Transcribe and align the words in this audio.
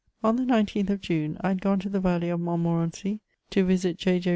On 0.23 0.35
the 0.35 0.41
19th 0.45 0.89
of 0.89 1.01
June, 1.01 1.37
I 1.41 1.49
had 1.49 1.61
gone 1.61 1.77
to 1.81 1.87
the 1.87 1.99
valley 1.99 2.29
of 2.29 2.39
Montmo 2.39 2.87
rency 2.87 3.19
to 3.51 3.63
visit 3.63 3.99
J. 3.99 4.19
J. 4.19 4.29